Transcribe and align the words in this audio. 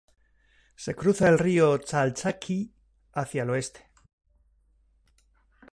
Se 0.75 0.95
cruza 0.95 1.29
el 1.29 1.37
Río 1.37 1.79
Calchaquí 1.79 2.73
hacia 3.13 3.43
el 3.43 3.51
oeste. 3.51 3.87